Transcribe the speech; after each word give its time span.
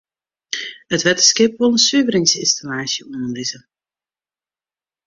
It 0.93 1.01
wetterskip 1.05 1.53
wol 1.59 1.73
in 1.77 1.83
suveringsynstallaasje 1.87 3.01
oanlizze. 3.17 3.59